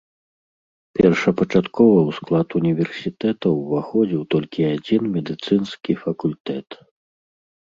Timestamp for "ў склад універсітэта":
2.03-3.47